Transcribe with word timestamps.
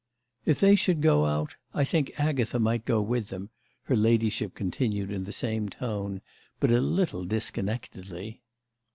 "If 0.47 0.59
they 0.59 0.73
should 0.73 0.99
go 1.03 1.25
out 1.27 1.53
I 1.75 1.83
think 1.83 2.19
Agatha 2.19 2.57
might 2.57 2.85
go 2.85 2.99
with 3.01 3.27
them," 3.29 3.51
her 3.83 3.95
ladyship 3.95 4.55
continued 4.55 5.11
in 5.11 5.25
the 5.25 5.31
same 5.31 5.69
tone, 5.69 6.21
but 6.59 6.71
a 6.71 6.81
little 6.81 7.23
disconnectedly. 7.23 8.41